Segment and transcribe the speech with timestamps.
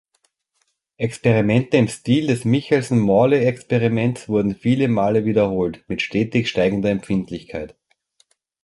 [0.97, 7.75] Experimente im Stil des Michelson-Morley-Experiments wurden viele Male wiederholt, mit stetig steigender Empfindlichkeit.